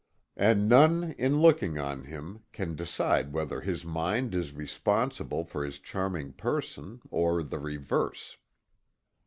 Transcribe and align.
And 0.35 0.67
none 0.67 1.11
in 1.19 1.39
looking 1.41 1.77
on 1.77 2.05
him 2.05 2.41
can 2.53 2.73
decide 2.75 3.33
whether 3.33 3.61
his 3.61 3.85
mind 3.85 4.33
is 4.33 4.51
responsible 4.51 5.43
for 5.43 5.63
his 5.63 5.77
charming 5.77 6.33
person, 6.33 7.01
or 7.11 7.43
the 7.43 7.59
reverse. 7.59 8.35